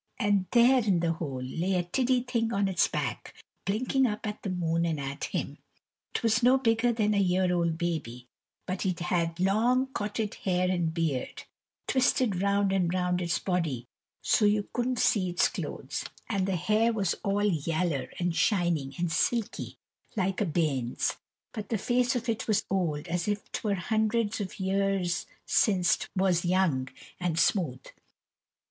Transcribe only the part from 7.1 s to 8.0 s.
a year old